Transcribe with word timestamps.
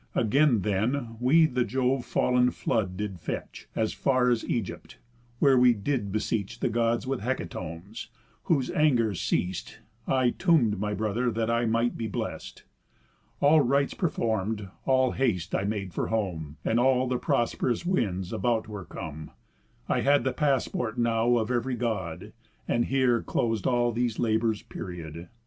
Again 0.15 0.61
then 0.61 1.15
we 1.19 1.45
the 1.45 1.63
Jove 1.63 2.05
fall'n 2.05 2.49
flood 2.49 2.97
did 2.97 3.19
fetch, 3.19 3.67
As 3.75 3.93
far 3.93 4.31
as 4.31 4.43
Ægypt; 4.45 4.95
where 5.37 5.59
we 5.59 5.73
did 5.75 6.11
beseech 6.11 6.59
The 6.59 6.69
Gods 6.69 7.05
with 7.05 7.19
hecatombs; 7.19 8.07
whose 8.45 8.71
angers 8.71 9.19
ceast, 9.19 9.77
I 10.07 10.31
tomb'd 10.31 10.79
my 10.79 10.95
brother 10.95 11.29
that 11.29 11.51
I 11.51 11.67
might 11.67 11.97
be 11.97 12.07
blest. 12.07 12.63
All 13.41 13.61
rites 13.61 13.93
perform'd, 13.93 14.69
all 14.87 15.11
haste 15.11 15.53
I 15.53 15.65
made 15.65 15.93
for 15.93 16.07
home, 16.07 16.57
And 16.65 16.79
all 16.79 17.07
the 17.07 17.19
prosp'rous 17.19 17.85
winds 17.85 18.33
about 18.33 18.67
were 18.67 18.85
come, 18.85 19.29
I 19.87 20.01
had 20.01 20.23
the 20.23 20.33
passport 20.33 20.97
now 20.97 21.37
of 21.37 21.51
ev'ry 21.51 21.75
God, 21.75 22.33
And 22.67 22.85
here 22.85 23.21
clos'd 23.21 23.67
all 23.67 23.91
these 23.91 24.17
labours' 24.17 24.63
period. 24.63 25.27